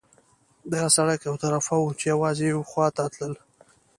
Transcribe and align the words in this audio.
دغه 0.71 0.87
سړک 0.95 1.19
یو 1.27 1.35
طرفه 1.43 1.73
وو، 1.79 1.97
چې 1.99 2.05
یوازې 2.13 2.43
یوې 2.51 2.63
خوا 2.69 2.87
ته 2.97 3.03
تلل. 3.13 3.33